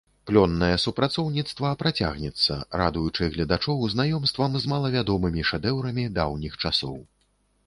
Плённае 0.27 0.77
супрацоўніцтва 0.83 1.73
працягнецца, 1.81 2.57
радуючы 2.83 3.29
гледачоў 3.35 3.85
знаёмствам 3.95 4.51
з 4.65 4.73
малавядомымі 4.73 5.41
шэдэўрамі 5.53 6.09
даўніх 6.19 6.53
часоў. 6.65 6.97